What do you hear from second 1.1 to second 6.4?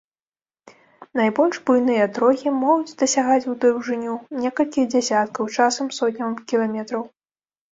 Найбольш буйныя трогі могуць дасягаць у даўжыню некалькіх дзесяткаў, часам сотняў